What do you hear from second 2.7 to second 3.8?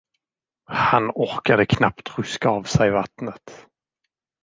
vattnet.